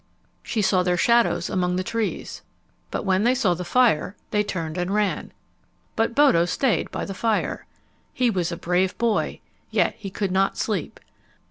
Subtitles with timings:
[0.41, 2.41] She saw their shadows among the trees.
[2.91, 5.31] When they saw the fire they turned and ran.
[5.95, 7.67] But Bodo stayed by the fire.
[8.11, 10.99] He was a brave boy, yet he could not sleep.